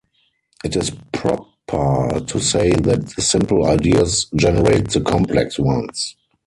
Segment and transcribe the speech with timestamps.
[0.63, 6.15] It is proper to say that the simple ideas generate the complex ones.